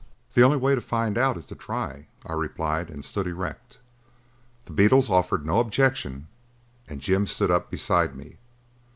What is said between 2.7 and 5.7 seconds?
and stood erect. The beetles offered no